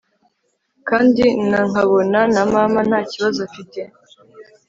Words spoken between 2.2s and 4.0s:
na mama ntakibazo afite